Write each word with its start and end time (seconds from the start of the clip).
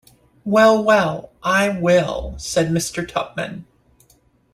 ‘Well, 0.43 0.83
well, 0.83 1.31
I 1.43 1.69
will,’ 1.69 2.33
said 2.39 2.69
Mr. 2.69 3.07
Tupman. 3.07 3.65